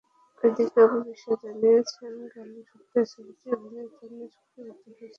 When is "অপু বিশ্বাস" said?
0.85-1.37